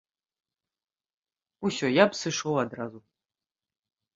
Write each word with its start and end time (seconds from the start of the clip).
Усе, 1.71 1.87
я 2.01 2.07
б 2.15 2.21
сышоў 2.21 2.55
адразу. 2.65 2.99